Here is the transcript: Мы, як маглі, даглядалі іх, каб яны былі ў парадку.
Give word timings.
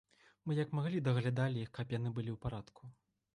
Мы, 0.45 0.53
як 0.59 0.71
маглі, 0.77 1.01
даглядалі 1.07 1.61
іх, 1.65 1.69
каб 1.79 1.93
яны 1.97 2.09
былі 2.17 2.31
ў 2.35 2.45
парадку. 2.47 2.91